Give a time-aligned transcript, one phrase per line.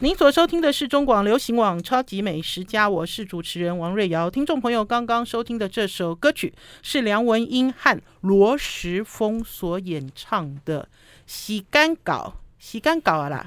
[0.00, 4.30] 您所收听的是中广流行网《超级美食家》，我是主持人王瑞瑶。
[4.30, 10.82] 听众朋友刚刚收听的这首歌曲是梁文音和罗时丰所演唱的
[11.26, 12.34] 《洗干稿》，
[12.64, 13.46] 洗干稿啊啦，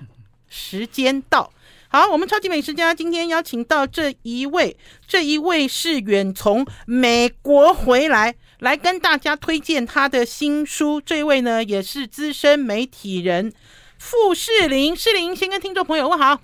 [0.50, 1.54] 时间到。
[1.88, 4.76] 好，我们超级美食家今天邀请到这一位，
[5.08, 11.00] 这一位是远从美国回来，来跟大家推荐他的新书。
[11.00, 13.54] 这一位呢，也是资深媒体人。
[14.04, 16.42] 傅世玲，世玲先跟听众朋友问好。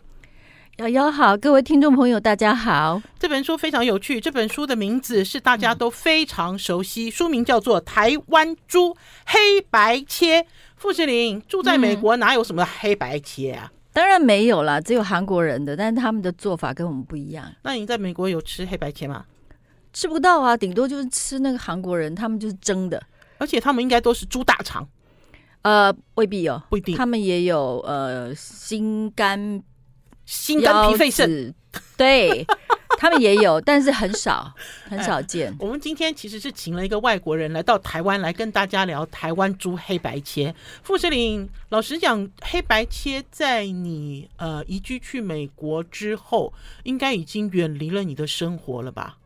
[0.78, 3.02] 瑶瑶好，各位听众朋友大家好。
[3.18, 10.42] 这本书非常有趣，这本书的名字是大家都非常熟悉，嗯、书名叫做《台湾猪黑白切》。
[10.76, 13.72] 傅士林住在美国，哪有什么黑白切啊？
[13.74, 17.52] 嗯、当然没有啦，只有韩国人的，但是他们的做法跟我们不一样。
[17.64, 19.26] 那你在美国有吃黑白切吗？
[19.92, 23.02] 吃不到啊，顶多就是吃那个韩国人，他们就是蒸的，
[23.40, 24.88] 而且他们应该都是猪大肠。
[25.68, 26.96] 呃，未必有，不一定。
[26.96, 29.62] 他们也有呃心肝、
[30.26, 31.54] 心肝脾肺肾，
[31.98, 32.48] 对
[32.98, 34.50] 他们也有，但是很少，
[34.88, 35.54] 很少见。
[35.60, 40.56] 我们今天其实是请了一个外国人来到台湾，来跟大家聊台湾猪黑白切。
[40.84, 46.54] 傅世玲，老实讲，黑白切在你呃移居去美国之后，
[46.84, 49.18] 应该已经远离了你的生活了吧？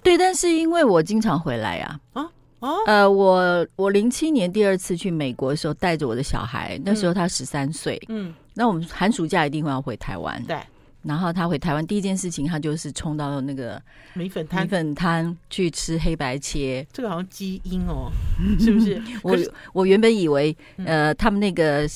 [0.00, 2.22] 对，但是因为我经常回来呀，啊。
[2.22, 10.58] 啊哦，呃，我我零七年第二次去美国的时候，带着我的小孩，那时候他十三岁，嗯，那我们寒暑假一定会要回台湾，对，
[11.02, 13.80] 然后他回台湾第一件事情，他就是冲到那个
[14.14, 18.10] 米粉摊，米粉摊去吃黑白切，这个好像基因哦，
[18.58, 19.00] 是不是？
[19.22, 19.38] 我
[19.72, 21.88] 我原本以为，呃，他们那个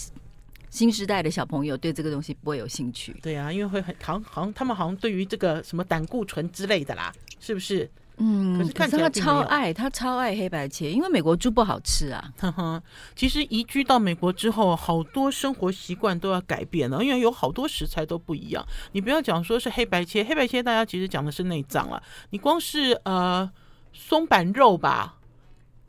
[0.71, 7.91] 新时代的小朋友对这个东西不会有兴趣，对啊，因为会很好像好像他们好像对于这个什么胆固醇之类的啦，是不是？
[8.25, 12.33] 嗯，可是看起来他超爱，他超爱黑白切，因为美国猪不好吃啊。
[12.39, 12.81] 呵呵，
[13.17, 18.65] 其实移居到美国之后，好多生活习惯都要改变了，因为有好多食材都不一样。
[18.93, 22.01] 你不要讲说是黑白切，黑白切大家其实讲的是内脏了。
[22.31, 23.51] 你光是呃
[23.93, 25.17] 松板肉吧。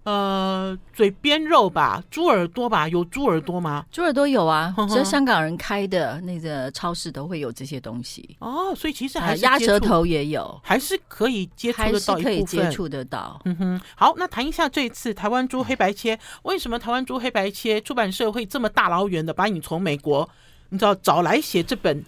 [0.03, 3.85] 呃，嘴边肉吧，猪耳朵吧，有猪耳朵吗？
[3.89, 8.35] 猪耳朵有啊，只要香港人开的那个超市都会有这些东西。
[8.39, 13.39] 哦，所以其实还是鸭舌头也有，还是可以接触得到一部分，可以接触得到。
[13.45, 20.29] 嗯哼，好，那谈一下这一次台湾猪黑白切，为什么台湾猪黑白切出版社会这么大老远的把你从美国，
[20.67, 22.03] 你知道找来写这本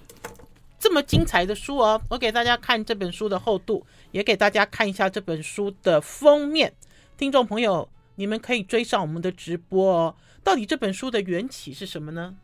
[0.77, 2.01] 这么精彩的书哦？
[2.09, 6.73] 我给大家看这本书的厚度，也给大家看一下这本书的封面。
[7.17, 10.15] 听众朋友，你们可以追上我们的直播哦。
[10.43, 12.35] 到底这本书的缘起是什么呢？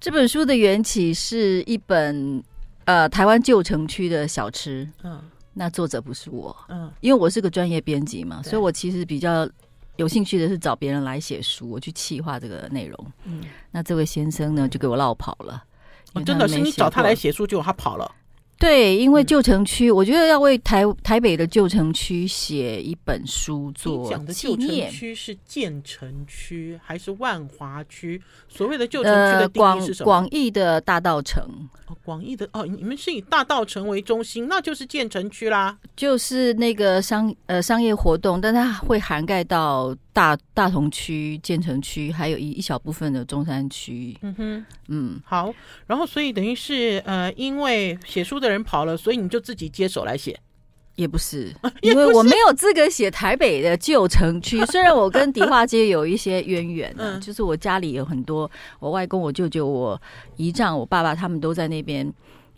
[0.00, 2.42] 这本书的缘起是一本
[2.84, 4.88] 呃台湾旧城区的小吃。
[5.04, 5.22] 嗯，
[5.52, 6.54] 那作者不是我。
[6.68, 9.48] 嗯，因为我是个专业编辑嘛，所以我其实比较
[9.96, 13.12] 有兴趣的是找别人来写书，我去企划这个内容。
[13.24, 15.64] 嗯，那这位先生呢就给我落跑了。
[16.14, 18.12] 哦，真的是你找他来写书，结果他跑了。
[18.58, 24.08] 对，因为旧城区，我觉得要为台台北的旧城区写一本书做。
[24.08, 28.20] 讲的旧城区是建成区还是万华区？
[28.48, 30.04] 所谓的旧城区的定义是什么？
[30.04, 31.44] 广义的大道城。
[31.86, 35.76] 哦，广义的哦，你们是以大道城为中心，那就是建成区啦。
[35.94, 44.16] 就是那个商呃商业活动，但它会涵盖到大大同区、建成区，还有一一小部分的中山区。
[44.22, 45.52] 嗯哼，嗯，好。
[45.86, 50.38] 然后，所以等于是呃，因为写书的人跑了，所以你就自己接手来写。
[50.94, 54.64] 也不是， 因为我没有资格写台北的旧城区。
[54.70, 58.48] 虽然我跟迪化街有一些渊源，啊，就是我家里有很多，
[58.78, 60.00] 我外公、我舅舅、我
[60.36, 62.06] 姨丈、我爸爸他们都在那边，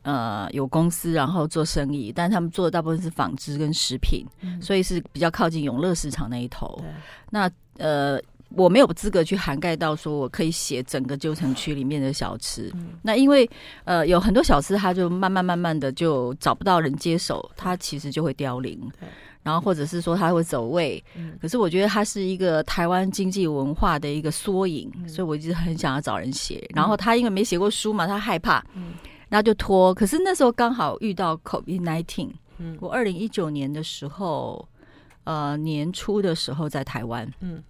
[0.06, 4.25] 呃，有公司，然后做生意，但他们做的大部分是纺织跟食品，
[4.62, 6.83] 所以是比较靠近永乐市场那一头。
[7.28, 8.19] 那呃。
[8.50, 13.47] 我没有资格去涵盖到说我可以写整个旧城区里面的小吃，嗯、那因为
[13.84, 19.09] 呃有很多小吃，它就慢慢慢慢的就找不到人接手，它其实就会凋零，对
[19.43, 21.03] 然后或者是说它会走位。
[21.16, 26.65] 嗯、可是我觉得它是一个台湾经济文化的一个缩影，嗯、所以我一直很想要找人写。
[26.72, 28.95] 然后他因为没写过书嘛，他害怕，嗯、
[29.28, 29.94] 然后就拖。
[29.94, 34.68] 可是那时候刚好遇到 COVID-19，嗯，我二零一九年的时候，
[35.24, 37.62] 呃年初的时候在台湾，嗯。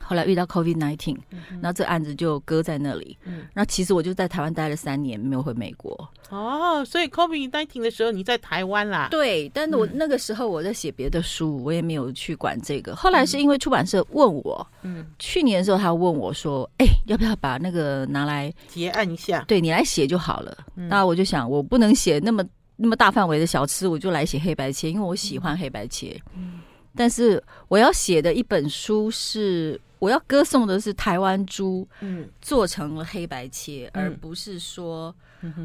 [0.00, 1.16] 后来遇到 COVID nineteen，
[1.60, 3.16] 那这案子就搁在那里。
[3.24, 6.08] 嗯，那其实我就在台湾待了三年，没有回美国。
[6.30, 9.08] 哦，所以 COVID nineteen 的时候你在台湾啦？
[9.10, 12.96] 对，但是我那个时候我在写别的书，我也没有去管这个。
[12.96, 19.44] 后来是因为出版社问我，嗯，去年的时候他问我说：“哎，要不要把那个拿来结案一下？
[19.46, 22.44] 对你来写就好了。”那我就想，我不能写那么
[22.76, 26.20] 那么大范围的小吃，我就来写黑白切，因为我喜欢黑白切。
[26.34, 26.60] 嗯，
[26.94, 29.80] 但是我要写的一本书是。
[30.02, 35.14] 我要歌颂的是台湾猪，嗯，做成了黑白切，嗯、而不是说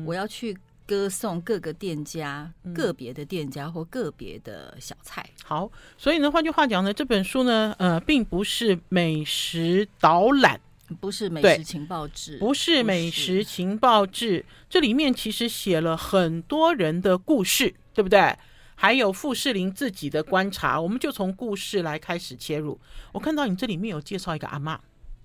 [0.06, 5.28] 我要去歌颂各个店家、个别的店家或个别的小菜。
[5.44, 10.62] 好，所以呢，换句话讲呢，这本书呢，呃，并不是美食导览，
[11.00, 18.38] 不是美食情报志，不是美食情报志，这里面其实写了很多人的故事，对不对？
[18.80, 22.80] 还有富士林自己的观察，我们就从故事来开始切入。
[23.12, 24.80] 我看到你这里面有介绍一个阿妈，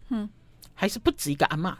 [0.09, 0.27] 嗯，
[0.73, 1.77] 还是不止一个阿妈，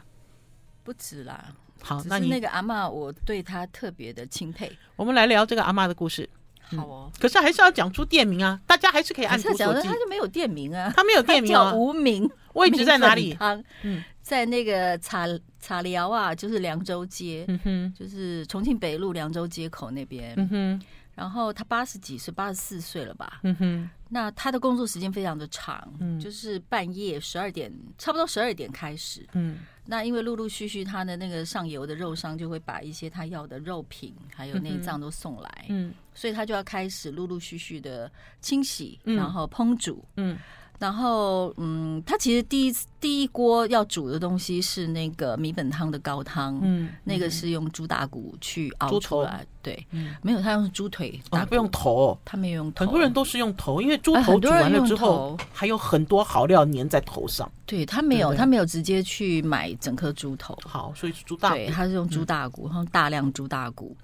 [0.83, 1.53] 不止啦。
[1.81, 4.71] 好，那你那个阿妈，我对她特别的钦佩。
[4.95, 6.29] 我们来聊这个阿妈的故事。
[6.77, 9.81] 好哦，可是还是要讲出店名啊，大家还是可以按图索骥。
[9.81, 12.29] 他就没有店名啊，他没有店名啊，无名。
[12.53, 13.35] 位置在哪里？
[13.81, 15.25] 嗯，在那个茶
[15.59, 20.81] 茶寮啊，就是凉州街，嗯哼，就是重庆北路凉州街口那边，嗯哼。
[21.15, 23.39] 然后他八十几岁，八十四岁了吧？
[23.43, 23.89] 嗯哼。
[24.09, 29.59] 那他的工作时间非常的长，嗯，就是半夜十二点，差不多十二点开始，嗯。
[29.85, 40.37] 那因为陆陆续续他的那个上游的肉商就会把一些他要的肉品还有内脏都送来，嗯，所以他就要开始陆陆续续的清洗，然后烹煮，嗯。
[40.79, 49.87] 然后，嗯，他其实第一第一锅要煮的东西是那个米粉汤的高汤，嗯，那个是用猪大骨去熬出来，对，
[50.21, 63.95] 没有他用猪腿，他不用头，他没有用头，很多人都是用头，因为猪头煮完了之后还有很多好料粘在头上，对他没有，他没有直接去买整颗猪头，好，所以是猪大骨，对，他是用猪大骨，然后大量猪大骨，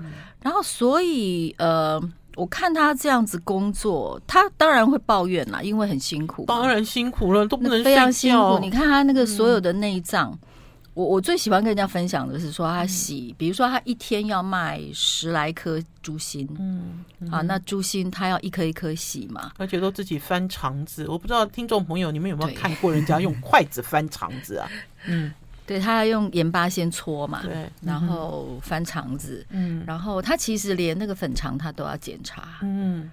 [0.41, 2.01] 然后所以呃。
[2.39, 6.45] 我看他这样子工作，他当然会抱怨啦，因为很辛苦。
[6.47, 8.57] 当然辛苦了，都不能非常辛苦。
[8.59, 10.39] 你看他那个所有的内脏，嗯、
[10.93, 21.05] 我我最喜欢跟人家分享的是说，他洗，嗯、比如说他一天要卖十来颗猪心，嗯，嗯啊，那猪心他要一颗一颗洗嘛，而且都自己翻肠子。
[21.09, 24.71] 我不知道听众朋友你们有没有看过人家用筷子翻肠子啊？
[25.05, 25.33] 嗯。
[25.69, 27.43] 对，他要用盐巴先搓嘛，
[27.79, 33.07] 然后翻肠子，嗯，然后他其实连那个粉肠他都要检查，嗯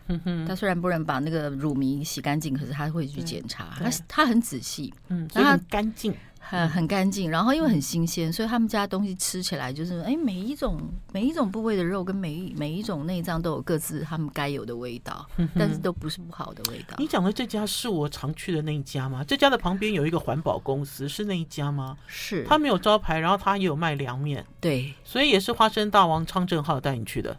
[0.49, 6.15] 他虽然不能把那个乳糜洗干净，可是他会去检查，他他很仔细，嗯，所以很干净。
[6.49, 10.81] 很很干净，然后因为很新鲜，所以他们家东西吃起来就是，哎，每一种
[11.13, 15.27] 每一种部位的肉跟每一每一种内脏都有各自他们该有的味道，
[15.59, 16.95] 但是都不是不好的味道。
[16.99, 19.25] 你讲的这家是我常去的那一家吗？
[19.25, 21.97] 这家的旁边有一个环保公司，是那一家吗？
[22.07, 22.45] 是。
[22.45, 27.37] 他没有招牌，然后他也有卖凉面，对，所以也是花生大王昌正浩带你去的。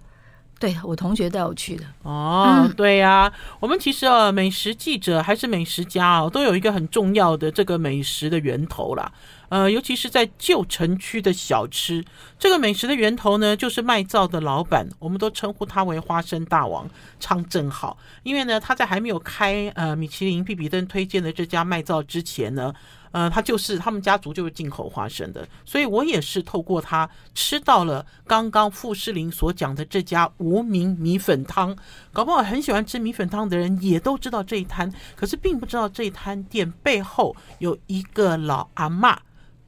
[0.59, 9.11] 对，我同学带我去的哦，嗯、对呀、啊，我们其实啊，美食记者还是美食家哦，都有一个很重要的这个美食的源头啦。
[9.49, 12.03] 呃，尤其是在旧城区的小吃，
[12.39, 16.89] 这个美食的源头呢，就是卖灶的老板，我们都称呼他为花生大王
[17.19, 22.73] 昌正浩，因为呢，他在还没有开呃米其林必比登推荐的这家卖灶之前呢。
[23.17, 31.75] 呃，他就是他们家族就是进口花生的，所以我也是透过他吃到了刚刚傅诗林所讲的这家无名米粉汤。
[32.13, 39.19] 搞不好很喜欢吃米粉汤的人也都知道这一摊，可是并不知道这一摊店背后有一个老阿妈，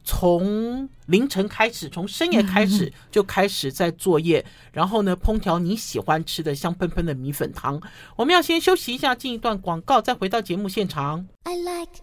[0.04, 7.82] 从凌晨开始，从深夜开始就开始在作业，然后呢，烹调你喜欢吃的香喷喷的米粉汤。
[8.16, 11.26] 我们要先休息一下，进一段广告，再回到节目现场。
[11.46, 12.00] I like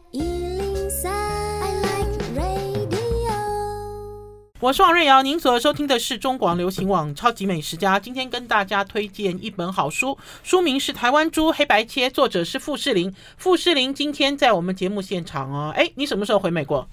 [4.59, 8.01] 我是王瑞瑶，您所收听的是中广流行网《超级美食家》。
[8.03, 13.15] 今天跟大家推荐一本好书，书名是《台湾猪黑白切》，作者是傅士林。
[13.37, 15.75] 傅士林今天在我们节目现场哦。
[15.77, 16.89] 哎，你什么时候回美国？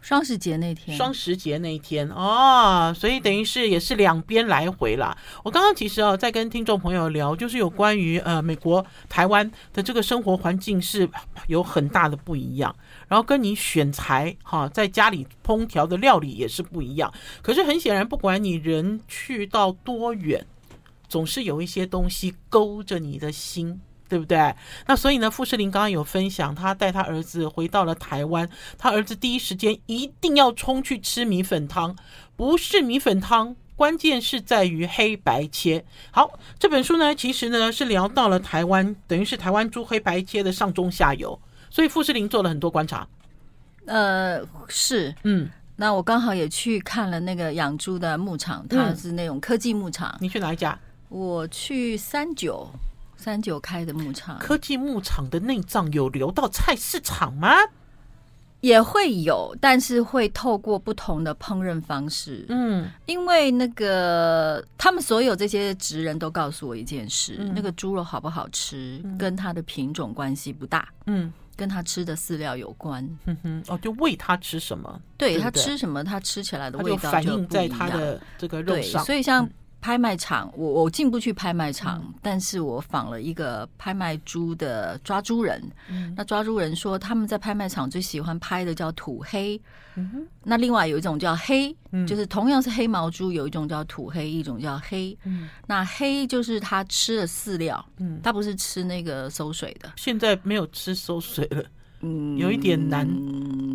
[0.00, 5.16] 双十节那天，双十节那一天哦，所以等于是也是两边来回啦。
[5.42, 11.08] 我刚刚其实哦，在跟听众朋友聊，就是有关于呃美国台湾的这个生活环境是
[11.48, 12.74] 有很大的不一样，
[13.08, 17.12] 然后跟你选材哈，在家里烹调的料理也是不一样。
[17.42, 20.46] 可是很显然，不管你人去到多远，
[21.08, 23.80] 总是有一些东西勾着你的心。
[24.10, 24.54] 对不对？
[24.86, 28.48] 那所以呢，富士林刚刚有分享，他带他儿子回到了台湾，
[28.78, 31.94] 他儿子第一时间一定要冲去吃米粉汤，
[32.34, 35.84] 不是米粉汤，关键是在于黑白切。
[36.10, 41.38] 好，这本书呢，其实呢是聊到了台湾，等于是台湾猪黑白切的上中下游，
[41.70, 43.06] 所以富士林做了很多观察。
[43.86, 50.16] 呃，是，嗯，那我刚好也去看了那个养猪的牧场，它是那种科技牧场。
[50.20, 50.78] 你去哪一家？
[51.08, 52.68] 我去三九。
[53.20, 57.50] 三九开的牧场，科技牧场的内脏有流到菜市场吗？
[58.60, 62.46] 也会有，但是会透过不同的烹饪方式。
[62.48, 70.88] 嗯，因为那个他们所有这些职人都告诉我一件事：嗯、那个猪肉好不好吃，跟它的品种关系不大。
[71.06, 73.04] 嗯，跟他吃的饲料有关。
[73.26, 75.02] 嗯哼，哦，就喂他吃什么？
[75.18, 79.04] 对他吃什么，他吃起来的味道就反映在他的这个肉上。
[79.04, 79.46] 所以像。
[79.80, 85.62] 拍卖场，我我进不去拍卖场，嗯、但是我访了一个拍卖猪的抓猪人。
[85.88, 89.60] 嗯、那抓猪人说，他们在拍卖场最喜欢拍的叫土黑。
[89.94, 95.16] 嗯、那另外有一种叫黑，嗯、就是同样是黑毛猪，有一种叫土黑，一种叫黑。
[95.24, 99.92] 嗯、那黑就是他吃了饲料，嗯，他不是吃那个馊水的。
[99.96, 101.64] 现在没有吃馊水了。
[102.00, 103.08] 嗯，有一点难。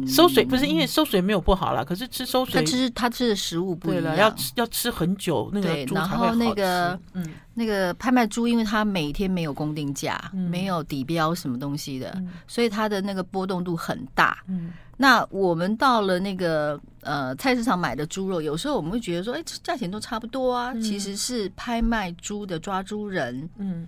[0.05, 6.39] 收水不是因为收水没有不好啦，可是吃收水，他吃他吃的食物不一样，要吃要吃很久那个猪才会好吃。
[6.39, 14.37] 那个嗯，那个拍卖猪，因为它每天没有公定价，没有底标什么东西的，所以它的那个波动度很大。
[14.47, 20.73] 嗯，那我们到了那个呃菜市场买的猪肉，有时候我们会觉得说，哎，价钱都差不多啊。
[20.81, 23.87] 其实是拍卖猪的抓猪人，嗯，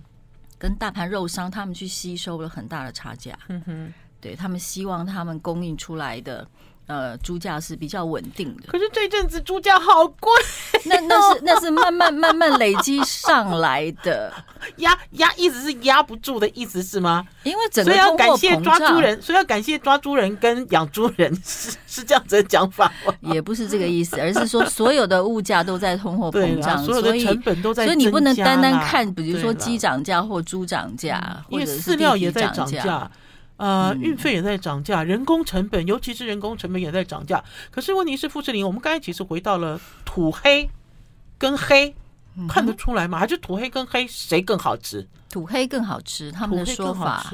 [0.56, 3.38] 跟大盘肉商他们去吸收了很大的差价。
[3.48, 3.92] 嗯哼。
[4.20, 6.46] 对，他们希望他们供应出来的
[6.86, 8.68] 呃猪价是比较稳定的。
[8.68, 10.32] 可是这阵子猪价好贵，
[10.84, 14.32] 那那是那是慢慢慢慢累积上来的，
[14.78, 17.26] 压压一直是压不住的意思是吗？
[17.42, 23.14] 因为整个所以要感谢抓猪人，所以要感谢抓猪人跟养猪人是是这样子的讲法吗？
[23.34, 33.10] 也不是这个意思，而是说所有的物价都在通货膨胀，所有的成本都在，所以你不能单单看，比如说鸡涨价或猪涨价，因为饲料也在涨价。
[33.56, 37.42] 呃，运费也在涨价，人工成本，尤其是人工成本也在涨价。
[37.70, 40.68] 可是问题是，富士林，我们刚才其实回到了土黑
[41.38, 41.94] 跟黑，
[42.48, 43.18] 看得出来吗？
[43.18, 45.08] 还是土黑跟黑谁更好吃？
[45.30, 47.32] 土黑更好吃，他们的说法。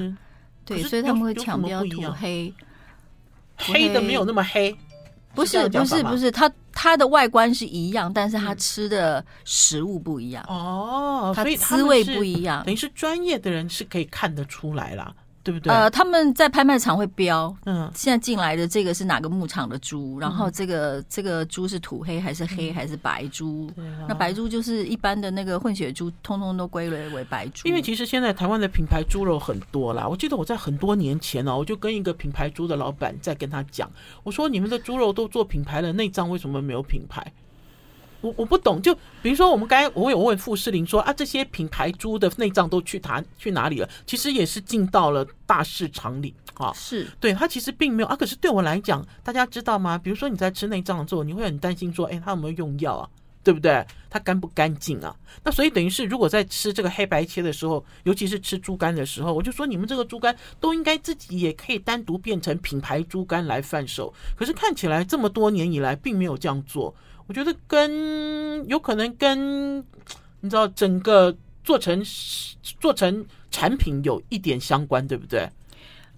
[0.65, 2.55] 对，所以他们会强调土黑，
[3.57, 4.77] 黑的没有那么黑。
[5.35, 10.45] 不是不是不是，它它的外观是一样，但是它吃的食物不一样。
[10.47, 15.13] 哦，它滋味不一样，等于是专业的人是可以看得出来啦。
[15.43, 15.73] 对不对？
[15.73, 23.71] 呃，他们在拍卖场会标，嗯，现在进来的这个是哪个牧场的猪，然后这个这个猪是土黑还是黑还是白猪？
[24.09, 27.67] 那白猪就是一般的那个混血猪，通通都归类为白猪。
[27.67, 33.91] 因为其实现在台湾的品牌猪肉很多啦，我记得我在很多年前呢，我就跟一个品牌猪的老板在跟他讲，
[34.23, 37.33] 我说你们的猪肉都做品牌了，内脏为什么没有品牌？
[38.23, 43.89] 我我不懂，就比如说我们刚才我有问傅士林说啊，这些品牌猪的内脏都去哪去哪里了？
[44.07, 46.73] 其实也是进到了大市场里啊。
[46.73, 48.17] 是对，他其实并没有啊。
[48.17, 49.99] 可是对我来讲，大家知道吗？
[49.99, 53.09] 比如说你在吃内脏的时候，你会很担心说，哎，他有没有用药啊？
[53.45, 53.85] 对不对？
[54.09, 55.13] 它干不干净啊？
[55.43, 64.15] 那所以等于是，如果在吃这个黑白切的时候，尤其是吃猪肝的时候，我就说你们这个猪肝都应该自己也可以单独变成品牌猪肝来贩售。
[64.37, 66.95] 可是看起来这么多年以来，并没有这样做。
[67.27, 69.79] 我觉得跟有可能跟
[70.41, 72.03] 你知道整个做成
[72.81, 75.49] 做成产品有一点相关，对不对？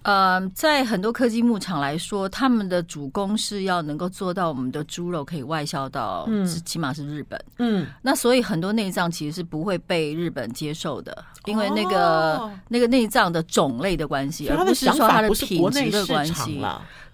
[0.02, 16.62] 呃，在很多科技牧场来说，他们的主攻是要能够做到我们的猪肉可以外销到，嗯，起码是日本，嗯，那所以很多内脏其实是不会被日本接受的，因为那个、哦、那个内脏的种类的关系，而不是说它的品质的关系。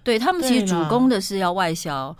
[0.03, 2.15] 对，他们其实主攻的是要外销，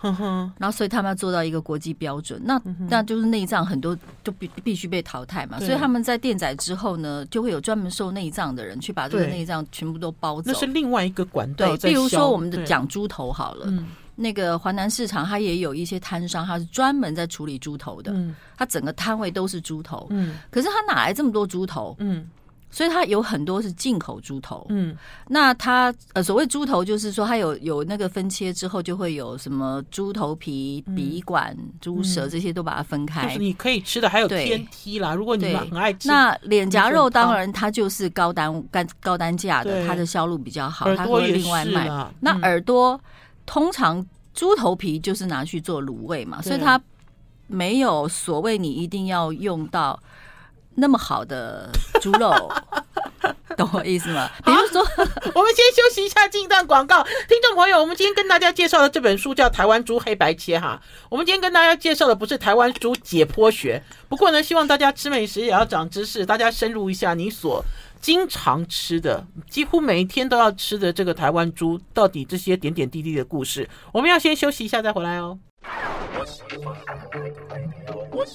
[0.56, 10.52] 然后所以他们要做到一个国际标准，那那就是内脏很多就必必须被淘汰嘛，所以他们在电宰之后呢，就会有专门收内脏的人去把这个内脏全部都包走。
[10.52, 11.76] 那是另外一个管道。
[11.76, 13.66] 对，比如说我们的讲猪头好了，
[14.14, 18.14] 那个华南市场，它也有一些摊商，它是专门在处理猪头的，
[18.56, 20.08] 它整个摊位都是猪头，
[20.50, 21.96] 可是它哪来这么多猪头？
[21.98, 22.28] 嗯。
[22.72, 24.96] 所以它有很多是进口猪头，嗯，
[25.28, 35.14] 那它呃所谓猪头就是说它有有那个分切之后就会有什么猪头皮、鼻管、猪舌这些都把它分开，就是你可以吃的，还有天梯啦。
[35.14, 41.90] 如果你们很爱吃，那脸颊肉当然它就是高单干高单价的，它的销路比较好，它会另外卖。
[42.20, 42.98] 那耳朵
[43.44, 44.02] 通常
[44.32, 46.80] 猪头皮就是拿去做卤味嘛，所以它
[47.48, 50.00] 没有所谓你一定要用到。
[50.74, 52.52] 那么好的猪肉，
[53.56, 54.30] 懂我意思吗？
[54.44, 54.80] 比如说，
[55.34, 57.02] 我们先休息一下，进一段广告。
[57.02, 60.80] 听众朋友，我们今天跟大家介绍的这本书叫《台湾猪黑白切》哈。
[61.08, 67.62] 我们今天跟大家介绍的不是台湾猪解剖学，不过呢，希望大家吃美食也要长知识，大家深入一下你所
[68.00, 73.68] 经常吃的，几乎每一天都要吃的这个台湾猪，到底这些点点滴滴的故事。
[73.92, 75.38] 我们要先休息一下，再回来哦。
[78.10, 78.26] 我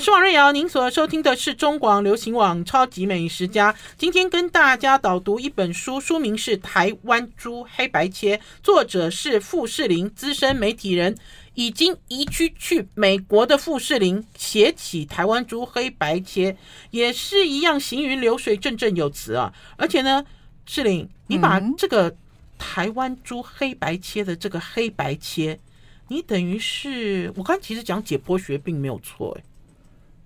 [0.00, 3.70] 是王瑞瑶，您所收听的是中广流行网《超级美食家》。
[3.98, 11.14] 今天跟大家导读一本书，书名是《台湾猪黑白切》，作者是傅士林，资深媒体人，
[11.52, 16.52] 已经移居去美国的傅士林，写起《台湾猪黑白切》，
[16.90, 19.52] 也是一样行云流水，振振有词啊！
[19.76, 20.24] 而且呢，
[20.64, 22.16] 士林，你把这个
[22.58, 25.60] 台湾猪黑白切的这个黑白切。
[26.08, 29.44] 你等于是我刚才其实讲解剖学并没有错，哎，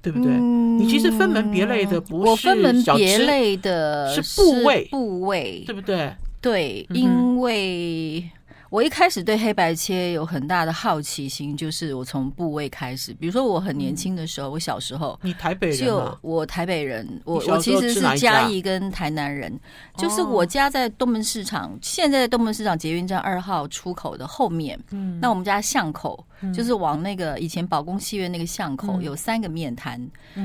[0.01, 0.33] 对不对？
[0.33, 6.13] 嗯、你其实分门别类的不是我分门别类的是部位，部位对不对？
[6.41, 8.31] 对，因为。
[8.71, 13.15] 我一开始对黑白切有很大的好奇心，就是我从部位开始。
[13.15, 19.59] 比如说，我很年轻的时候，我小时候，你台北人就我台北人，我我其实是嘉义跟台南人，
[19.97, 24.79] 就是我家在东门市场，现在东门市场捷运站二号出口的后面。
[24.91, 26.23] 嗯，那我们家巷口
[26.55, 29.99] 就是往那个以前保工戏院那个巷口有三个面摊，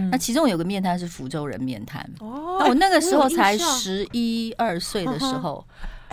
[0.10, 2.02] 那其中有个面摊是福州人面摊。
[2.20, 5.66] 哦，那我那个时候才十一二岁的时候，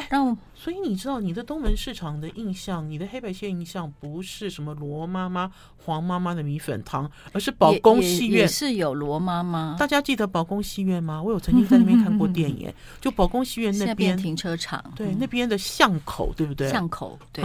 [0.09, 0.37] 让。
[0.63, 9.77] 所以你知道，你的东门市场的印象，你的黑白切印象不是什么罗妈妈、黄妈妈的米粉汤，而是宝宫戏院是有罗妈妈。
[9.79, 11.23] 大家记得宝宫戏院吗？
[11.23, 16.69] 我有曾经在那边看过电影， 就宝宫戏院那边停车场，对，那边的巷口，对不对？
[16.69, 17.43] 巷口对。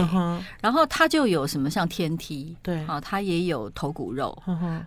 [0.60, 4.36] 然后它就有什么像天梯，对啊，它也有头骨肉，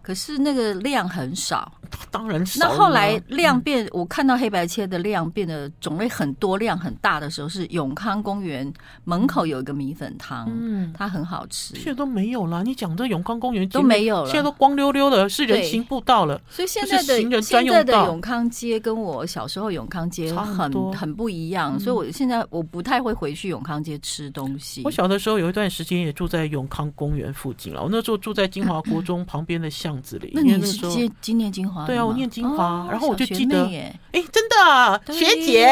[0.04, 1.72] 可是那个量很少，
[2.12, 2.68] 当然少。
[2.68, 8.19] 那后来量变，我看到黑白切的量变得种类很多、量很大的时候，是永康。
[8.22, 8.72] 公园
[9.04, 11.76] 门口有一个米粉汤，嗯，它很好吃。
[11.76, 12.64] 现在都没有了。
[12.64, 16.40] 你讲这永康公园都没有了，现在都光溜溜的，是人行步道了。
[16.50, 21.80] 所以现在的现在的永康街跟我小时候永康街很很不一样。
[21.80, 24.82] 所以我现在我不太会回去永康街吃东西。
[24.84, 27.82] 我小的时候有一段时间也住在永康公园附近了。
[27.82, 30.32] 我那时候住在金华国中旁边的巷子里。
[30.34, 31.86] 那你是今今念金华？
[31.86, 32.88] 对啊，我念金华。
[32.92, 33.64] 然后我就记得，
[34.12, 35.66] 哎，真的学姐。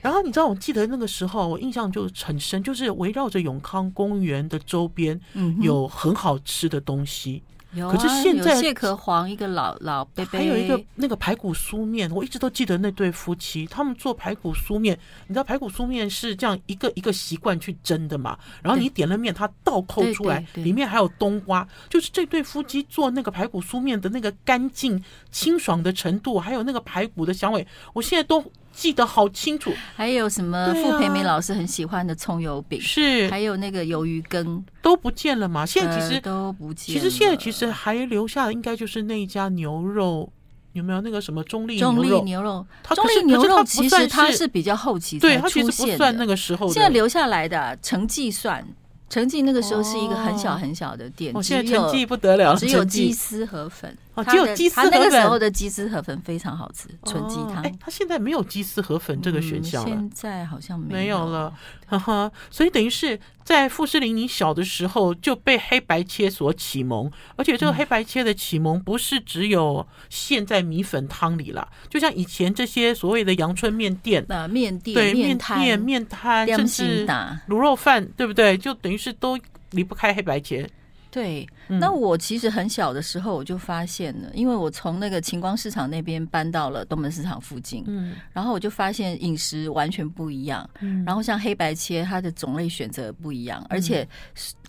[0.00, 1.83] 然后你知道，我记得那个时候，我印象。
[1.90, 7.42] 就很深，就是围绕着永康公园的周边，嗯有很好吃的东西。
[7.72, 14.96] 有、嗯，可是现在蟹壳黄一个老老伯伯，还有一个那个排骨酥面，我一直都记得那对夫妻，他们做排骨酥面。
[15.26, 18.38] 你知道排骨酥面是这样一个一个习惯去蒸的嘛？
[18.62, 21.66] 然后你点了面，它倒扣出来，里面还有冬瓜。
[21.88, 28.40] 就是这对夫妻做那个排骨酥面的那个干净清爽的程度，还有那个排骨的香味，我现在都。
[28.74, 35.64] 记得好清楚，还有什么傅培梅老师很喜欢的葱油饼，是还有那个鱿鱼羹都不见了嘛？
[35.64, 36.94] 现在其实都不见。
[36.94, 40.28] 其实现在其实还留下的应该就是那一家牛肉，
[40.72, 42.66] 有没有那个什么中立中立牛肉？
[42.94, 48.66] 中立牛肉其实它是比较后期才出现的，算那个时候现在留下来的成绩算。
[49.10, 53.96] 成绩那个时候是一个很小很小的店，哦、现在成绩不得了，只有鸡丝河粉。
[54.14, 55.00] 哦，只有鸡丝河粉。
[55.00, 57.62] 那个时候的鸡丝河粉非常好吃，纯鸡汤。
[57.62, 61.52] 哎，他现在没有鸡丝河粉这个选项了，现在好像没有，没有了。
[61.86, 77.06] 哈哈，所以等于是在富士林，你小的时候就被黑白切所启蒙，而且这个黑白切的启蒙不是只有现在米粉汤里了，就像以前这些所谓的阳春面店、呃面店、对面店、面摊，甚至
[77.48, 78.56] 卤肉饭，对不对？
[78.56, 79.38] 就等于是都
[79.70, 80.68] 离不开黑白切。
[81.14, 94.04] 对，那我其实很小的时候我就发现了，因为我从那个晴光市场那边搬到了东门市场附近，嗯，然后我就发现饮食完全不一样，嗯，然后像黑白切，它的种类选择不一样，而且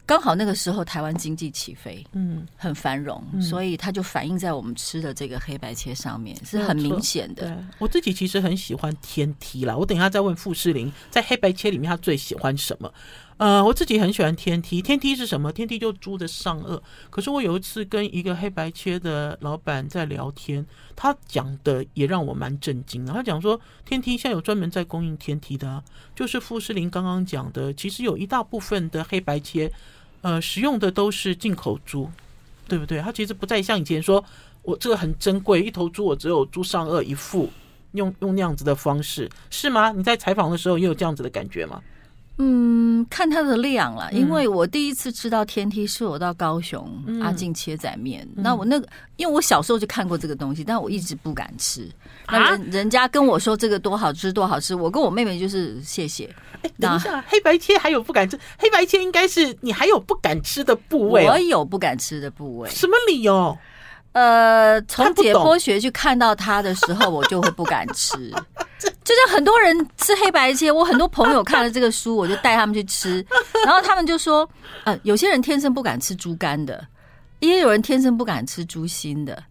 [0.05, 7.58] 刚好那个时候台湾经济起飞，嗯，很繁荣，所以它就反映在我们吃的这个黑白切上面，是很明显的。
[7.79, 12.93] 我自己其实很喜欢天梯啦，我等一下再问傅士林，在黑白切里面他最喜欢什么？
[13.38, 14.82] 呃，我自己很喜欢天梯。
[14.82, 15.52] 天梯是什么？
[15.52, 16.80] 天梯就猪的上颚。
[17.10, 23.12] 可是我有一次跟一个黑白切的老板在聊天，他讲的也让我蛮震惊的。
[23.12, 25.84] 他讲说，天梯现在有专门在供应天梯的，
[26.15, 29.69] 就是傅士林刚刚讲的，其实有一大部分的黑白切，
[30.21, 32.10] 呃，使用的都是进口猪，
[32.69, 33.02] 对不对？
[33.02, 34.24] 他其实不再像以前说，
[34.62, 37.52] 我这个很珍贵，一头猪我只有猪上颚一副，
[37.91, 39.91] 用用那样子的方式，是吗？
[39.91, 41.82] 你在采访的时候也有这样子的感觉吗？
[42.38, 51.89] 嗯，看它的量了，因为我第一次吃到天梯是我到高雄、嗯、阿进切仔面，嗯、那我那个因为我小时候就看过这个东西，但我一直不敢吃。
[52.28, 56.26] 那人、啊、人家跟我说这个多好吃多好吃，我跟我妹妹就是谢谢。
[56.62, 58.38] 哎，等一下，黑白切还有不敢吃？
[58.58, 61.26] 黑白切应该是你还有不敢吃的部位？
[61.26, 63.58] 我有不敢吃的部位，什么理由？
[64.15, 68.15] 呃，从解剖学去看到它的时候，我就会不敢吃。
[69.04, 73.25] 就像很多人吃黑白切，我很多朋友看了这个书，我就带他们去吃，
[73.65, 74.49] 然后他们就说，
[74.86, 76.88] 呃，有些人天生不敢吃猪肝的，
[77.39, 79.43] 也有人天生不敢吃猪心的。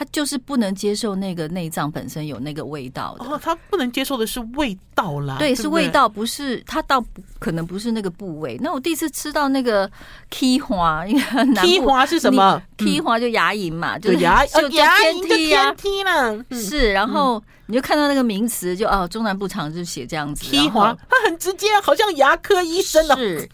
[0.00, 3.24] 他就是不能接受那个内脏本身有那个味道的。
[3.26, 5.36] 哦，他不能接受的是味道啦。
[5.38, 7.04] 对，是味道，不是他倒
[7.38, 8.58] 可能不是那个部位。
[8.62, 9.90] 那我第一次吃到那个
[10.30, 11.22] 蹄花，因为
[11.56, 12.62] 蹄花是什么？
[12.78, 16.44] 蹄花就牙龈嘛，就牙就牙龈就天梯了。
[16.50, 20.44] 是，然后你就看到那个名词，就哦，中南部常就写这样子。
[20.44, 23.16] 蹄花，他很直接，好像牙科医生哦。
[23.16, 23.48] 是。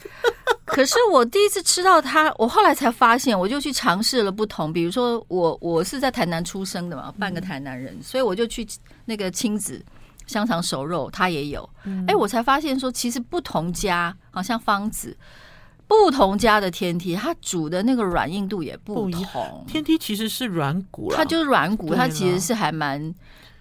[0.64, 8.66] 可是我第一次吃到它，我后来才发现，我就去尝试了不同，比如说我我是在台南出生的嘛，半个台南人，嗯、所以我就去
[9.04, 9.80] 那个亲子
[10.26, 11.62] 香肠熟肉，它也有。
[11.62, 15.16] 哎、嗯欸，我才发现说，其实不同家，好像方子，
[15.86, 19.64] 不同家的天梯，它煮的那个软硬度也不同。
[19.68, 23.14] 天梯其实是软骨，它就是软骨，它其实是还蛮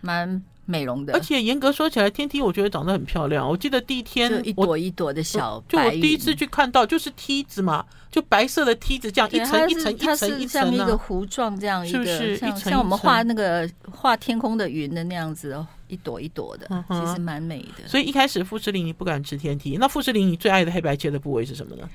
[0.05, 0.43] 蛮。
[0.67, 3.47] 美容的，而且严格说起来，天梯我觉得长得很漂亮。
[3.47, 17.87] 我记得第一天一朵一朵的小，就我第一次去看到就是梯子嘛，就白色的梯子，这样一层一层一层一层，像一个弧状这样一个，是不是像像我们画那个画天空的云的那样子哦，一朵一朵的，其实蛮美的。
[17.87, 21.87] 所以一开始富士林你不敢吃天梯，那富士林你最爱的黑白切的部位是什么呢？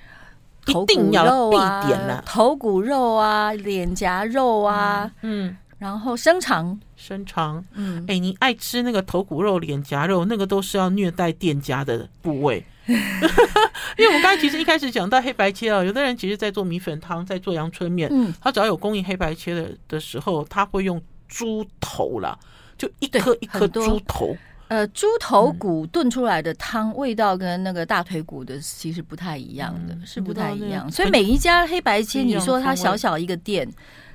[0.64, 5.57] 头骨肉啊，头骨肉啊，脸颊肉啊，嗯。
[5.81, 12.63] 然后生肠，生肠，嗯，哎，你爱吃那个头骨肉、脸颊肉，那个都是要虐待店家的部位。
[12.87, 22.39] 因为我们刚才其实一开始讲到黑白切啊，有的人其实在做米粉汤，在做阳春面，嗯，他只要有供应黑白切的的时候，他会用猪头啦，
[22.77, 24.37] 就一颗一颗猪头。
[24.69, 30.91] 呃，猪头骨炖出来的汤味道跟那个大腿骨的其实不太一样的，嗯、是不太一样。
[30.91, 33.69] 所以每一家黑白切，你说它小小一个店。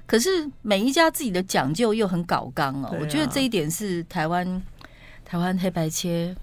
[0.06, 4.62] 可是每一家自己的讲究又很搞刚哦，啊、我觉得这一点是台湾
[5.24, 6.36] 台湾黑白切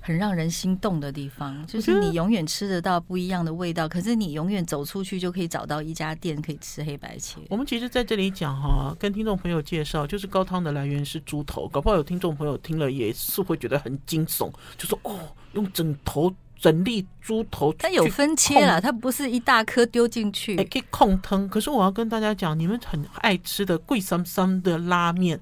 [0.00, 7.40] 很让人心动的地方，就是你永远吃得到不一样的味道，可是你永远走出去就可以找到一家店可以吃黑白切。
[7.48, 15.18] 我们其实在这里讲哈，跟听众朋友介绍，就是高汤的来源是猪头，搞不好有听众朋友听了也是会觉得很惊悚，就说哦，
[15.52, 16.32] 用枕头。
[16.60, 21.48] 整粒猪头，它有分切了，它不是一大颗丢进去，可以控汤。
[21.48, 25.40] 可是我要跟大家讲，你们很爱吃的贵桑桑的拉面，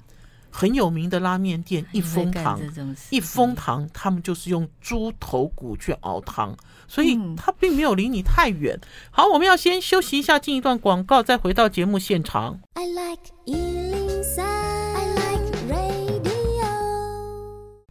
[0.49, 2.57] 很有名的拉面店一风堂，
[3.09, 6.55] 一风堂他们就是用猪头骨去熬汤，
[6.87, 8.79] 所以它并没有离你太远。
[9.11, 12.61] 好，我们要先休息一下，进一段广告，再回到节目现场。
[12.75, 13.29] I like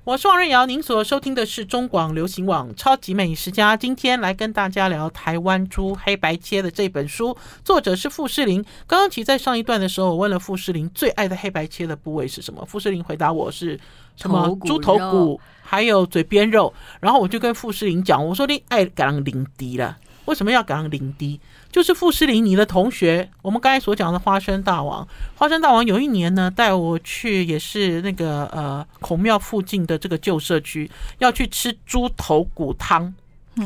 [0.08, 3.76] 我是王瑞瑶，您所收听的是中广流行网《超级美食家》。
[3.78, 8.64] 今天来跟大家聊台湾猪黑白切的这本书，作者是傅士林。
[8.86, 13.78] 刚刚其实在上一段的时候，我问了傅士林最爱的黑白切的部位是什么，傅士林回答我是
[14.16, 16.72] 什么猪头骨，还有嘴边肉。
[17.00, 21.38] 然后我就跟傅士林讲，我说你爱给人领低了，为什么要给人领低？
[21.70, 33.14] 就是富士林，你的同学，我们刚才所讲的花生大王，花生大王有一年呢带我去，也是那个呃孔庙附近的这个旧社区，要去吃猪头骨汤。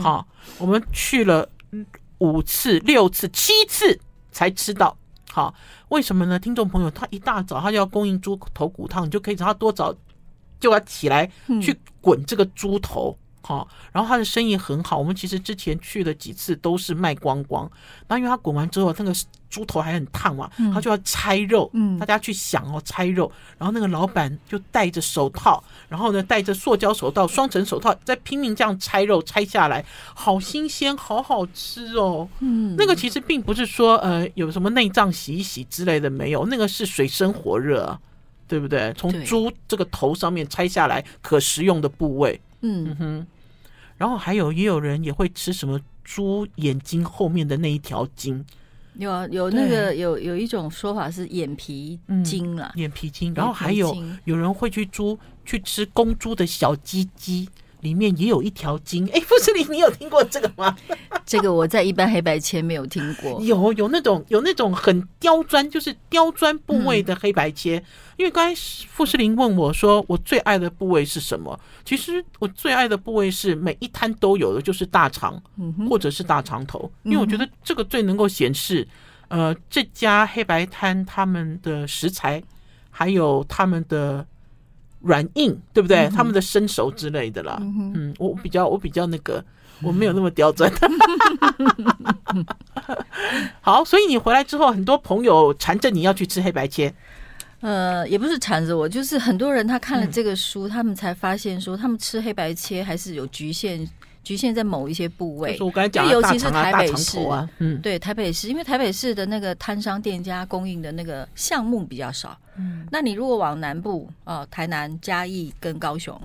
[0.02, 0.26] 好，
[0.58, 1.48] 我们去了
[2.18, 3.98] 五次、六次、七次
[4.30, 4.96] 才吃到。
[5.30, 5.54] 好，
[5.88, 6.38] 为什么呢？
[6.38, 9.94] 听众朋友，他一大早他就要供应猪头骨汤，你就可以找他多早
[10.58, 13.16] 就要起来去滚这个猪头。
[13.42, 14.96] 好，然后他的生意很好。
[14.96, 17.70] 我们其实之前去了几次都是卖光光。
[18.06, 19.12] 然后因为他滚完之后，那个
[19.50, 21.68] 猪头还很烫嘛，他就要拆肉。
[21.74, 23.30] 嗯，大家去想哦，拆肉。
[23.58, 32.28] 然后那个老板就戴着手套，然后呢戴着塑胶手套、双层手套，在拼命这样拆肉，拆下来，好新鲜，好好吃哦。
[32.38, 37.98] 嗯，那个其实并不是说呃有什么内脏洗一洗之类的没有，那个是水深火热啊，
[38.46, 38.92] 对不对？
[38.96, 42.40] 从猪这个头上面拆下来可食用的部位。
[42.62, 42.96] 嗯。
[42.96, 43.26] 哼，
[43.96, 48.44] 然后还有也有人也会吃什么猪眼睛后面的那一条筋，
[48.94, 57.48] 有啊，有那个有有一种说法是眼皮筋啦，眼皮筋，然后还有有人会去猪去吃公猪的小鸡鸡。
[57.82, 60.76] 里面也有一条筋，哎，傅士林，你有听过这个吗？
[61.26, 63.40] 这个我在一般黑白切没有听过。
[63.42, 67.78] 有有那种有那种很刁钻，就是刁钻部位的黑白切。
[67.78, 67.84] 嗯、
[68.18, 71.58] 因为刚才傅士林问我说，我最爱的部位是什么？
[71.84, 75.42] 其实我最爱的部位是每一摊都有的，就是大肠，
[75.90, 76.90] 或者是大肠头。
[77.02, 78.86] 因为我觉得这个最能够显示，
[79.26, 82.40] 呃，这家黑白摊他们的食材，
[82.90, 84.24] 还有他们的。
[85.02, 86.08] 软硬对不对？
[86.08, 87.58] 嗯、他们的生熟之类的啦。
[87.60, 89.44] 嗯，我比较我比较那个，
[89.82, 90.70] 我没有那么刁钻。
[93.60, 96.92] 好，所以你回来之后，很多朋友缠着你要去吃黑白切。
[97.60, 103.88] 呃，也不是缠着我，就是很多人他看了这个书，嗯、他们才发现说，他们吃黑白切还是有局限。
[104.24, 116.20] 局限在某一些部位，我刚才讲的尤其是台北市啊，嗯，对，台北市，因为台北市的那个摊商店家供应的那个项目比较少，嗯，那你如果往南部啊、呃，台南、嘉义跟高雄，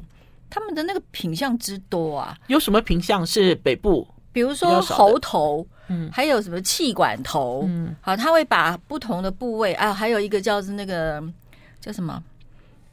[0.50, 4.08] 他们的那个品相之多啊，有什么品相是北部？
[4.32, 11.24] 比如说猴头，嗯，还有什么气管头，嗯，好，他会把不同的部位啊，还有一个叫是那个
[11.80, 12.22] 叫什么，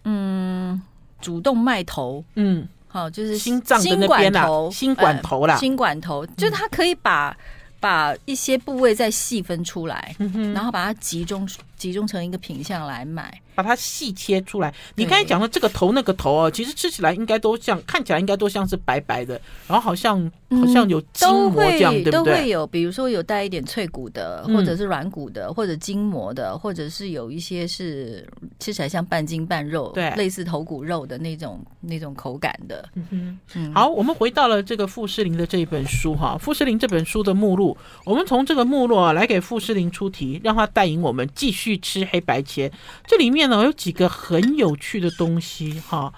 [0.05, 0.81] 嗯，
[1.20, 2.66] 主动脉头，嗯。
[2.87, 7.37] 好，就是心脏的那边啦，心管头啦，心管头，就是他可以把
[7.85, 13.38] 把一些部位再细分出来，嗯，然后把它集中集中成一个品相来买。
[13.55, 14.73] 把它细切出来。
[14.94, 22.12] 你刚才讲的这个头那个头哦，其实吃起来应该都像，看起来应该都像是白白的，然后好像好像有筋膜这样，对不对？
[22.12, 28.27] 都会有，比如说有带一点脆骨的，或者是软骨的，或者筋膜的，或者是有一些是
[28.61, 32.88] 吃起来像半筋半肉，对，类似头骨肉的那种那种口感的。
[32.95, 42.71] 嗯哼，好，我们回到了这个傅士林的这一本书哈，傅士林这本书的目录，我们从这个目录啊来给傅士林出题，让他带领我们继续吃黑白切，
[43.07, 43.64] 这里面呢。
[43.64, 46.12] 有几个很有趣的东西哈，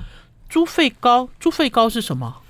[0.48, 2.42] 猪肺膏，猪肺膏是什么？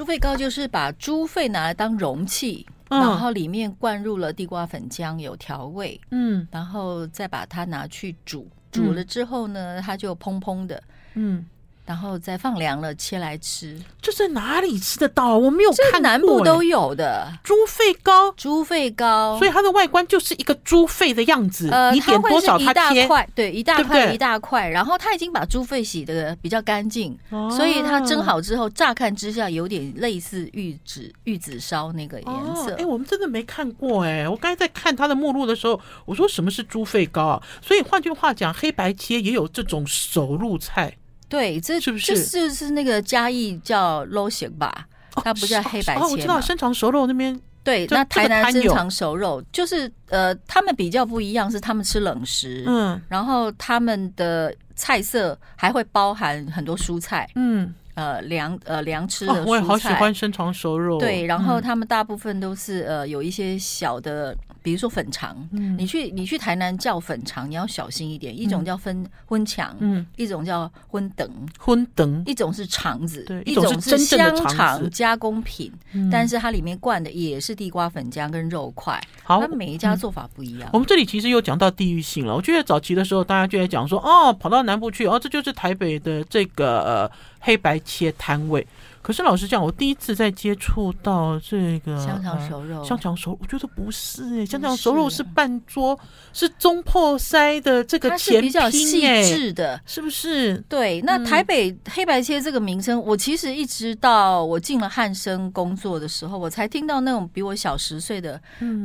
[0.00, 10.82] 猪肺膏就是把猪肺拿来当容器，嗯、然后里面灌入了地瓜粉浆，有调味，嗯，然后再把它拿去煮，煮了之后呢，它就砰砰的，
[11.12, 11.44] 嗯。
[11.90, 13.76] 然后再放凉了，切来吃。
[14.00, 15.36] 这在哪里吃得到？
[15.36, 21.68] 我没有看南部都有的猪肺糕，猪肺糕，所以它的外观就是一个猪肺的样子。
[21.68, 24.68] 呃，你点多少它切，它对，一大块一大块。
[24.68, 32.72] 然后它已经把猪肺洗的比较干净，哦、所以它蒸好之后，乍看之下有点类似玉子玉子烧那个颜色。
[32.78, 34.28] 哎、哦，我们真的没看过哎！
[34.28, 37.42] 我刚才在看它的目录的时候，我说什么是猪肺糕啊？
[37.60, 40.96] 所以换句话讲，黑白切也有这种手入菜。
[41.30, 44.86] 对，这是不是就是那个嘉义叫肉咸吧？
[45.12, 46.00] 它不叫黑白切。
[46.00, 47.40] 哦，我知道，生长熟肉那边。
[47.62, 57.74] 对，那台南生长熟肉就是呃，他们比较不一样，是他们吃冷食，嗯，然后他们的菜色还会包含很多蔬菜，嗯。
[57.94, 60.98] 呃，凉呃凉吃的蔬菜，我也好喜欢生肠熟肉。
[60.98, 65.36] 对，然后他们大部分都是呃有一些小的，比如说粉肠。
[65.52, 68.38] 嗯，你去你去台南叫粉肠，你要小心一点。
[68.38, 75.70] 一种叫分荤肠，嗯，一种叫荤等，荤等，一种是肠子，对，一种是香肠加工品，
[76.10, 78.98] 但是它里面灌的也是地瓜粉浆跟肉块。
[79.24, 80.70] 好，那每一家做法不一样。
[80.72, 82.34] 我们这里其实又讲到地域性了。
[82.34, 87.10] 我觉得早期的时候，大家就在讲说，哦，跑到南部去，哦，这就是台北的这个呃。
[87.40, 88.66] 黑白切摊位，
[89.02, 95.98] 可是老实讲，我第一次在接触到这个香肠熟肉，香肠熟，我觉得不是哎、欸，香肠熟肉是半桌，
[96.34, 100.58] 是中破塞的这个前比较细致的，是不是？
[100.68, 108.38] 对，那台北黑白切这个名称，我其实一直到我进了汉生工作的时候，我才听到那种比我小十岁的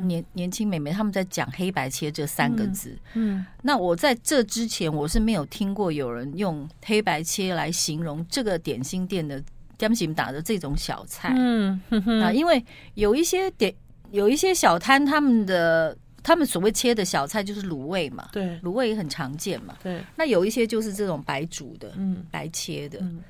[0.06, 2.97] 年年轻美眉他们在讲黑白切这三个字。
[3.15, 8.45] 嗯，那我在这之前，我是没有听过有人用黑白切来形容这。
[8.45, 9.43] 个点心店的
[9.88, 11.80] 点心打的这种小菜，嗯
[12.21, 12.63] 啊，因为
[12.95, 13.74] 有一些点
[14.12, 20.02] 有一些小摊，他们的他们所谓切的小菜就是卤味嘛，对，卤味也很常见嘛，对。
[20.15, 23.00] 那有一些就是这种白煮的，嗯，白切的。
[23.02, 23.21] 嗯、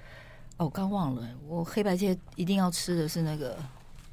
[0.58, 3.58] 哦，我刚忘了，我黑白切一定要吃的是那个。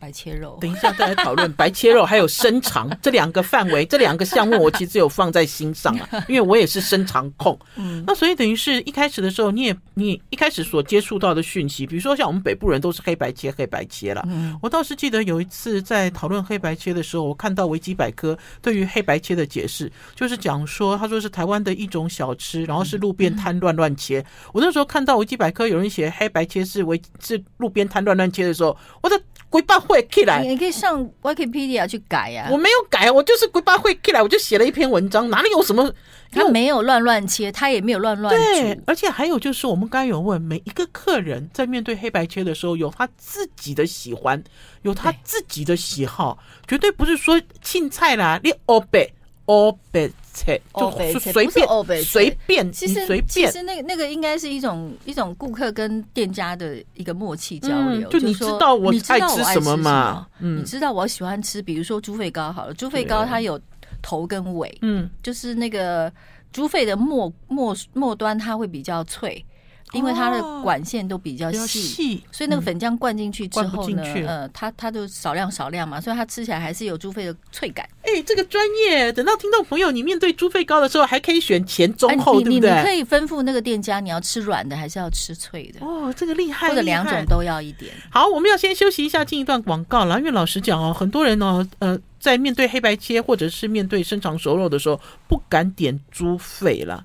[0.02, 7.56] 白切肉，等一下再来讨论白切肉，还有生肠 这两个范围，这两个项目我其实有放在心上啊， 因为我也是生肠控。
[7.76, 14.24] 嗯，那所以等于是一开始的时候，你也你一开始所接触到的讯息，比如说像我们北部人都是黑白切黑白切了。
[14.26, 24.24] 嗯，我倒是记得有一次在讨论黑白切的时候，我看到维基百科对于黑白切的解释，就是讲说他说是台湾的一种小吃，然后是路边摊乱乱切。
[24.52, 29.82] 我那时候看到维基百科有人写黑白切是维是路边摊乱乱切的时候，我的鬼爸。
[29.82, 32.50] 会起来，你可以上 Wikipedia 去改呀、啊。
[32.52, 35.92] 我没有改，我就是鬼把会起来，我就写了一篇文章，哪里有什么？
[36.30, 44.42] 他没有乱乱切，他也没有乱乱对，而且还有就是，我们刚才有问，每一个客人在面对黑白切的时候，有他自己的喜欢，
[44.82, 46.38] 有他自己的喜好，
[46.68, 49.12] 绝对不是说青菜啦，你欧北
[49.46, 50.10] 欧北。
[50.32, 50.90] 切就
[51.20, 58.08] 随便随便，其实随便，其实那个那个应该是一种一种顾客跟店家的一个默契交流。
[58.08, 60.26] 就你知道我爱吃什么嘛？
[60.40, 63.60] 嗯，你知道我喜欢吃，比如说猪肺膏好了，猪肺膏它有
[64.00, 66.12] 头跟尾，嗯，就是那个
[66.52, 69.44] 猪肺的末末末端它会比较脆。
[69.92, 77.86] 因为它的管线都比较细，细，所以那个粉浆灌进去之后呢，呃，它它就少量少量嘛，所以它吃起来还是有猪肺的脆感。
[78.02, 82.74] 哎，这个专业，等到听众朋友你面对猪肺膏的时候，还可以选前中后，对不对？
[82.74, 85.84] 你可以吩咐那个店家，你要吃软的还是要吃脆的？
[85.84, 87.92] 哦，这个厉害，或者两种都要一点。
[88.10, 90.18] 好，我们要先休息一下，进一段广告了。
[90.18, 97.04] 因为老实讲哦，很多人呢，呃，在面对黑白切或者是面对生长熟肉的时候，不敢点猪肺了，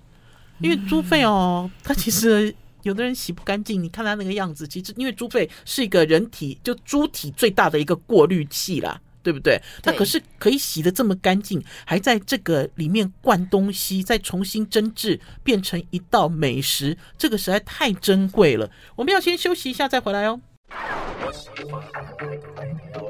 [0.59, 2.55] 因为猪肺哦，它其实。
[2.87, 9.61] 有的人洗不干净，你看他那个样子，其实因为猪肺是一个人体就猪体最大的一个过滤器啦，对不对？
[9.83, 18.71] 它可是可以洗的这么干净，还在这个里面灌东西，再重新蒸制变成一道美食，这个实在太珍贵了。
[18.95, 20.39] 我们要先休息一下再回来哦。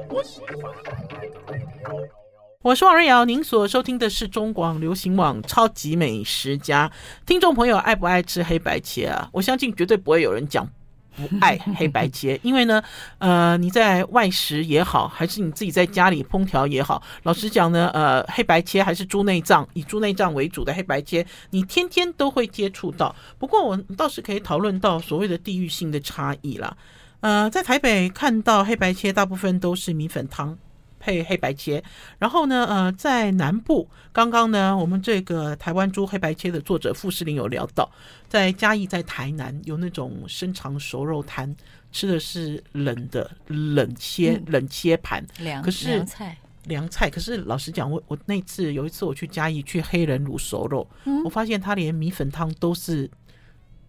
[0.08, 0.24] 我
[2.64, 6.88] 我是王瑞瑶，您所收听的是中广流行网《超级美食家》。
[7.24, 9.28] 听众朋友爱不爱吃黑白切啊？
[9.32, 10.68] 我相信绝对不会有人讲
[11.14, 12.82] 不爱黑白切，因为呢，
[13.18, 23.14] 呃，你在外食也好，还是你自己在家里烹调也好，老实讲呢，呃，黑白切还是猪内脏，以猪内脏为主的黑白切，你天天都会接触到。
[23.38, 26.76] 不过我倒是可以讨论到所谓的地域性的差异啦。
[27.20, 30.58] 呃，在台北看到黑白切，大部分都是米粉汤。
[31.08, 31.82] 配黑白切，
[32.18, 37.90] 然后呢，呃，在南部，刚刚呢，我们这个台湾猪黑白切的作者傅士林有聊到，
[38.28, 41.56] 在嘉义，在台南有那种生长熟肉摊，
[41.90, 47.08] 吃的是冷的冷切、嗯、冷切盘，凉可是凉菜凉菜。
[47.08, 53.10] 可是老实讲，我我那次有一次我去嘉义去黑人卤熟肉，嗯、我发现他连米粉汤都是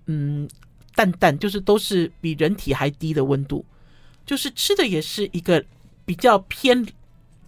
[0.06, 0.50] 嗯
[0.96, 3.66] 淡淡，就是都是比人体还低的温度，
[4.26, 5.62] 就是吃的也是一个
[6.06, 6.88] 比较偏。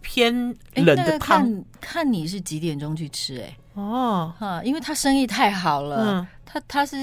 [0.01, 0.33] 偏
[0.75, 3.37] 冷的汤，欸那个、看看你是几点钟去吃？
[3.37, 3.43] 欸？
[3.43, 6.97] 哎，哦，哈，因为他生意太好了，嗯、他他是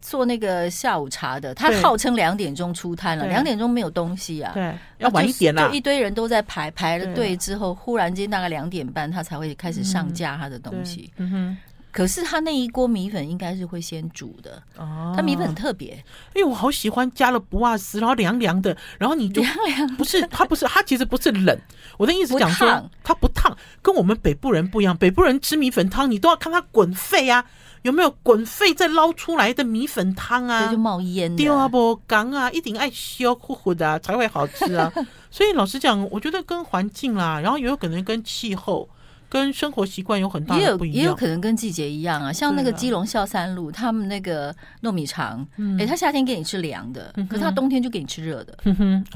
[0.00, 11.56] 做那个下午茶的，他号称两点钟出摊了，两点钟没有东西啊，对，要晚一点啦，就一堆人都在排排了队之后，忽然间大概两点半，他才会开始上架他的东西，嗯哼。
[11.94, 15.92] 可是他那一锅米粉应该是会先煮的哦，他米粉很特别，
[16.34, 21.56] 因为我好喜欢加了不瓦斯，然后凉凉的，然后你就凉凉，不是它不是它其实不是冷，
[21.96, 27.44] 我的意思讲说它不烫，跟我们北部人不一样，北部人吃米粉汤你都要看它滚沸啊，
[27.82, 34.92] 有没有滚沸再捞出来的米粉汤啊，就冒烟，对啊不干啊，一定爱烧乎乎的才会好吃啊，
[35.30, 38.88] 所以老实讲，我觉得跟环境啦，然后也有可能跟气候。
[39.34, 42.32] 跟生活习惯有很大的不一样，也有也有可能跟季节一样啊。
[42.32, 45.44] 像那个基隆孝三路，他们那个糯米肠，
[45.76, 48.56] 哎，他夏天给你吃凉的，可是他冬天就给你吃热的，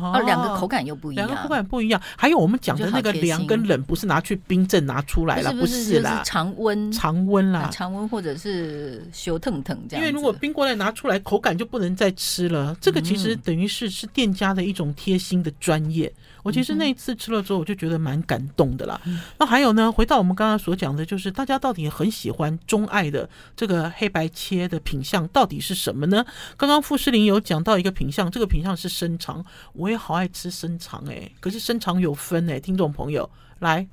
[0.00, 2.02] 哦，两个口感又不一样，两个口感不一样。
[2.16, 6.90] 还有我们讲的那个凉跟冷，不是拿去冰镇拿出来了，不是啦，常温。
[6.90, 10.04] 常温啦，常温或者是烧烫烫这样。
[10.04, 12.76] 因为如果冰过来拿出来，口感就不能再吃了。
[12.80, 16.12] 这个其实等于是是店家的一种贴心的专业。
[16.42, 19.00] 我其实那一次吃了之后，我就觉得蛮感动的啦。
[19.38, 26.24] 那还有呢，回到我们刚刚所讲的，就是大家到底很喜欢钟爱的这个黑白切的品相到底是什么呢？
[26.56, 31.30] 刚刚傅士林有讲到一个品相，这个品相是生肠，我也好爱吃生肠哎。
[31.40, 33.86] 可是生肠有分哎，听众朋友来，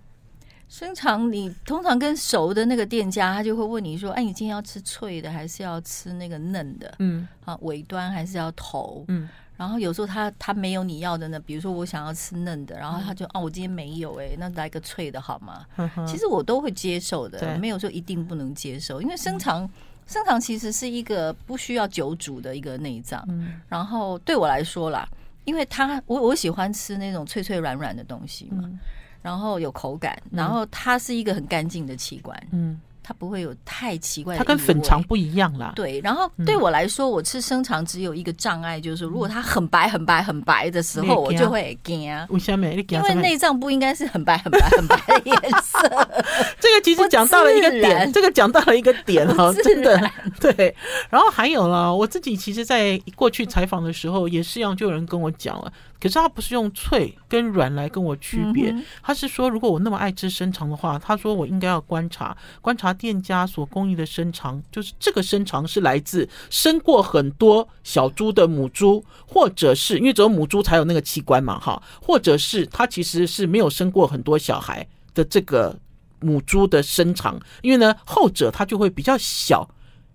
[0.70, 6.94] 生肠你通常跟熟的那个店家，他就会问你说，哎，你今天要吃脆的还是要吃那个嫩的？
[7.00, 9.04] 嗯，啊，尾端还是要头？
[9.08, 9.28] 嗯。
[9.58, 15.66] 然后有时候他他没有你要的呢，比如说我想要吃嫩的，然后他就哦，我今天没有哎、欸，那来个脆的好吗？
[16.06, 19.70] 其实我都会接受的，没有说一定不能接受，因为生肠、嗯、
[20.06, 23.24] 生肠其实是一个不需要久煮的一个内脏。
[23.30, 25.08] 嗯、然后对我来说啦，
[25.46, 28.78] 因为它我我喜欢吃那种脆脆软软的东西嘛，嗯、
[29.22, 32.48] 然后有口感，然后它是一个很干净的器官。
[32.52, 32.80] 嗯。
[33.08, 35.74] 它不会有太奇怪的，它跟粉肠不一样啦。
[35.76, 42.06] 对，然后对我来说，我吃生肠只有一个障碍，就是如果它很白、很白、很白的时候，我就会惊。
[42.30, 42.66] 为什么？
[42.90, 45.80] 因为内脏不应该是很白、很白、很白的颜色。
[46.60, 50.76] 这个其实讲到了一个点，这个讲到了一个点哈，真的 对。
[51.10, 55.72] 然后还有了，我自己其实，在过去采访的时候，也是一样，就有人跟我讲了。
[56.00, 75.76] 可是他不是用脆跟软来跟我区别，他是说，如果我那么爱吃生肠的话，他说我应该要观察观察店家所供应的生肠，就是这个生肠是来自生过很多小猪的母猪，或者是因为只有母猪才有那个器官嘛，哈，或者是它其实是没有生过很多小孩的这个
[76.20, 79.68] 母猪的生肠，因为呢后者它就会比较小，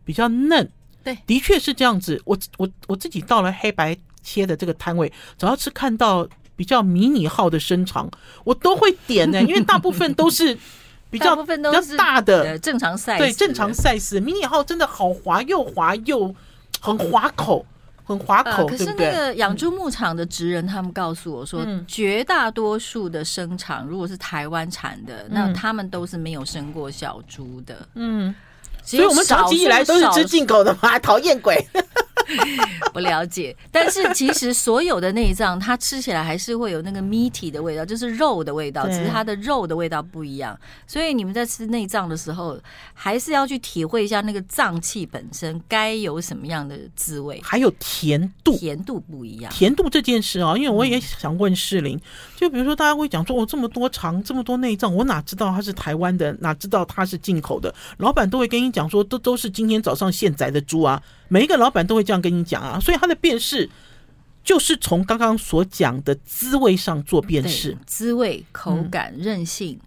[0.05, 0.71] 比较嫩，
[1.03, 2.21] 对，的确是这样子。
[2.27, 3.97] 我我我自己到了黑白。
[4.23, 8.11] 切的这个摊位，只要是看到比较迷你号的生长，
[8.45, 10.57] 我都会点呢，因为大部分都是
[11.09, 16.35] 比较 部分都是比较大的正常 size，对正常 size，迷你号真的好滑，又滑又
[16.81, 17.65] 很滑口，
[18.05, 18.67] 很滑口。
[18.67, 27.89] 可是那个养猪牧场的职人他们告诉我说，绝大多数的生产如果是台湾产的，那他们都是没有生过小猪的。
[27.95, 28.35] 嗯，
[28.85, 31.67] 所以我们长期以来都是吃进口的嘛， 讨厌鬼。
[32.93, 40.59] 不了解，但是其实所有的内脏，它吃起来还是会有那个 meaty 的味道，就是肉的味道，只是它的肉的味道不一样。
[40.87, 42.59] 所以你们在吃内脏的时候，
[42.95, 49.53] 还是要去体会一下那个脏器本身该有什么样的滋味，还有甜度，甜度不一样。
[49.53, 52.01] 甜度这件事啊，因为我也想问世林，
[52.37, 57.73] 就比如说大家会讲说，我这么多肠，这么多内脏，我哪知道它是台湾的，哪知道它是进口的？
[57.99, 61.01] 老板都会跟你讲说，都都是今天早上现宰的猪啊。
[61.33, 63.69] 每一个老板都会这样跟你讲啊，所以他的辨识
[64.43, 69.79] 就是从刚刚所讲的滋味上做辨识，滋味、口感、嗯、韧性、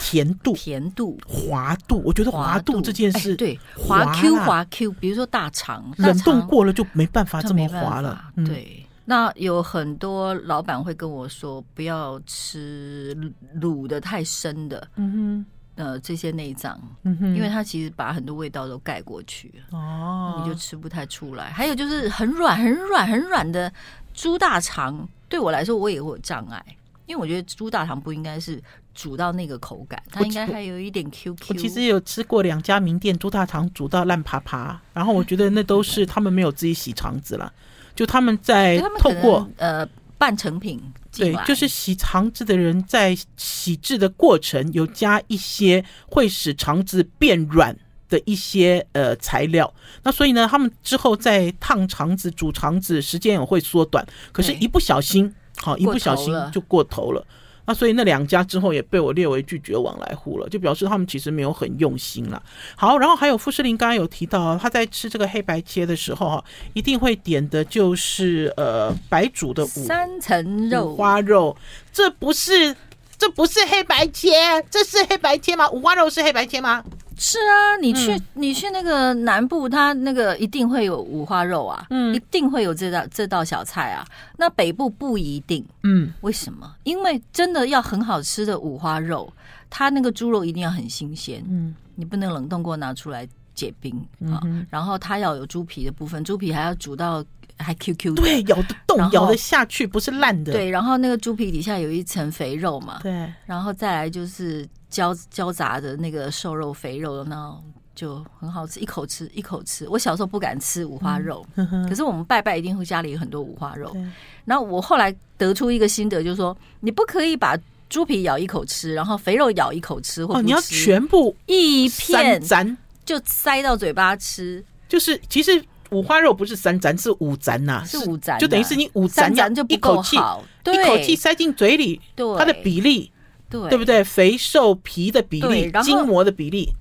[0.00, 2.02] 甜度、甜度、滑度。
[2.04, 8.30] 我觉得滑度这件事，对滑 Q 滑 Q，比如说大肠，冷冻过了就没办法这么滑了。
[8.44, 8.82] 对。
[9.08, 13.16] 那有很多老板会跟我说，不要吃
[13.60, 15.46] 卤的太深的，嗯哼，
[15.76, 21.50] 呃，这些内脏，嗯哼，因为它其实把很多味道都盖过去，哦，你就吃不太出来。
[21.50, 23.70] 还有就是很软、很软、很软的
[24.14, 26.64] 猪大肠，对我来说我也会有障碍，
[27.04, 28.58] 因为我觉得猪大肠不应该是
[28.94, 31.46] 煮到那个口感，它应该还有一点 Q Q。
[31.50, 37.52] 我其实有吃过两家名店猪大肠煮到烂趴趴，然后我觉得那都是他们没有自己洗肠子了。
[37.94, 39.86] 就他们在透过呃
[40.18, 40.80] 半成品，
[41.12, 47.76] 对，就是洗肠子的人在洗制的过程有加一些会使肠子变软
[48.08, 57.26] 的一些呃材料，那所以呢，他们之后在烫肠子、煮肠子时间也会缩短，可是一不小心，好一不小心就过头了。
[57.66, 62.42] 那所以那两家之后也被我列为拒绝往来户了，就表示他们其实没有很用心了。
[62.76, 66.44] 好，然后还有富士林刚刚有提到，他在吃这个黑白切的时候哈，
[66.74, 71.56] 一定会点的就是呃白煮的五三层肉五花肉，
[71.92, 72.74] 这不是
[73.18, 74.30] 这不是黑白切，
[74.70, 75.68] 这是黑白切吗？
[75.70, 76.84] 五花肉是黑白切吗？
[77.18, 84.06] 是啊，你去、嗯、你去那个南部，它那个一定会有五花肉啊，嗯，一定会有这道这道小菜啊。
[84.36, 86.74] 那北部不一定，嗯，为什么？
[86.84, 89.32] 因为真的要很好吃的五花肉，
[89.70, 93.94] 它那个猪肉一定要很新鲜，嗯，你不能冷冻过拿出来解冰
[94.26, 94.40] 啊。
[94.44, 97.24] 嗯、然后它要有猪皮的部分，猪皮还要煮到
[97.56, 100.52] 还 Q Q 的，对，咬得动，咬得下去，不是烂的。
[100.52, 104.68] 对，然后那个猪皮底下有一层肥肉嘛，对，然后再来就是。
[104.88, 107.54] 交交杂的那个瘦肉肥肉，那
[107.94, 109.88] 就很好吃，一口吃一口吃。
[109.88, 113.90] 我小时候不敢吃五花肉，嗯、可是我们拜拜一定会家里有很多五花肉。
[113.92, 114.02] 对
[114.44, 117.58] 然后我后来得出一个心得，就是说你不可以把
[117.88, 124.64] 猪皮咬一口吃，然后肥肉咬一口吃，或你要全部一片咱就塞到嘴巴吃。
[124.88, 133.10] 就是其实五花肉不是三盏，是五盏呐，是五盏，就等于是你五盏就不够好，一口气塞进嘴里，对它的比例。
[133.48, 134.02] 对，对不对？
[134.02, 136.72] 肥瘦皮的比例，筋膜的比例，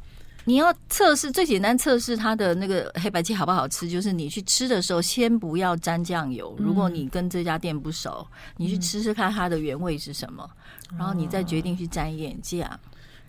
[0.45, 6.55] 你要测试最简单测试它的那个黑白切好不好吃，就是你去吃的时候，先不要沾酱油。
[6.57, 8.25] 如果你跟这家店不熟，
[8.57, 10.49] 你去吃吃看它的原味是什么，
[10.97, 12.79] 然后你再决定去沾一点酱。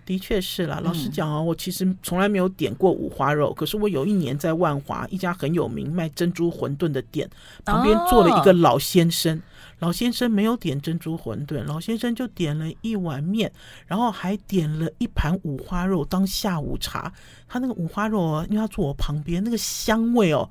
[0.05, 7.29] 的确是啦，老实讲啊，我其实从来没有点过五花肉，可是我有一年在万华一家很有名卖珍珠馄饨的店
[7.65, 9.43] 旁边坐了一个老先生。
[9.79, 13.53] 老先生没有点珍珠馄饨，老先生就点了一碗面，
[13.87, 17.13] 然后还点了一盘五花肉当下午茶。
[17.47, 20.49] 他那个五花肉哦，因为他坐我旁边，那个香味哦，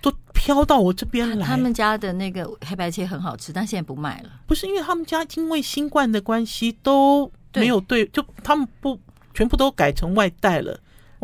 [0.00, 1.46] 都飘到我这边来。
[1.46, 4.30] 他们家的那个黑白切很好吃，但现在不卖了。
[4.46, 8.98] 不是因为他们家因为新冠的关系都没有对，对就他们不
[9.34, 10.80] 全部都改成外带了。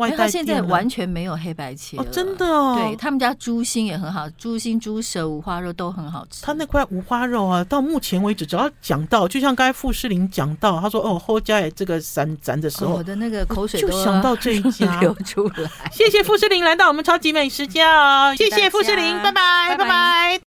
[0.09, 2.75] 他现在完全没有黑白切，哦，真的哦。
[2.77, 6.43] 对，他们家猪心也很好，猪心、猪舌、五花肉都很好吃。
[6.43, 20.39] 他那块五花肉啊，到目前为止，只要讲到，就像刚才傅诗玲讲到，他说：“哦，后家也这个三咱的时候，我的那个口水就想到这一家 流出来。”谢谢傅诗玲来到我们超级美食家哦，谢谢傅诗玲，拜拜，拜拜。